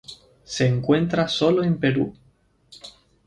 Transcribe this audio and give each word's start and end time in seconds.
Se 0.45 0.65
encuentra 0.65 1.27
sólo 1.27 1.63
en 1.63 1.77
Perú. 1.79 2.11